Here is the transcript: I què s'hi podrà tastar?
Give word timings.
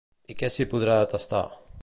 I 0.33 0.35
què 0.39 0.49
s'hi 0.55 0.67
podrà 0.71 0.97
tastar? 1.13 1.45